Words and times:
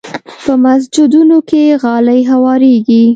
په 0.43 0.53
مسجدونو 0.65 1.37
کې 1.49 1.63
غالۍ 1.81 2.21
هوارېږي. 2.31 3.03